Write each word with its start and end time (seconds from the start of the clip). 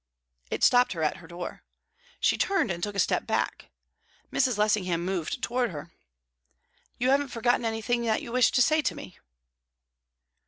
It 0.49 0.63
stopped 0.63 0.93
her 0.93 1.03
at 1.03 1.17
her 1.17 1.27
door. 1.27 1.61
She 2.19 2.35
turned, 2.35 2.71
and 2.71 2.81
took 2.81 2.95
a 2.95 2.97
step 2.97 3.27
back. 3.27 3.69
Mrs. 4.33 4.57
Lessingham 4.57 5.05
moved 5.05 5.43
towards 5.43 5.73
her. 5.73 5.91
"You 6.97 7.11
haven't 7.11 7.27
forgotten 7.27 7.65
anything 7.65 8.01
that 8.05 8.23
you 8.23 8.31
wished 8.31 8.55
to 8.55 8.63
say 8.63 8.81
to 8.81 8.95
me?" 8.95 9.19